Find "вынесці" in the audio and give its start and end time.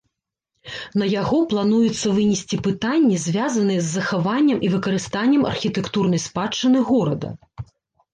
2.19-2.57